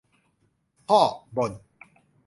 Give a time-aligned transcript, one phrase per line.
[0.87, 1.01] พ่อ
[1.35, 1.51] บ่น